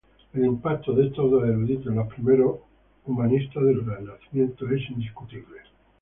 [0.33, 2.55] El impacto de estos dos eruditos en los primeros
[3.05, 5.57] humanistas del Renacimiento es indiscutible.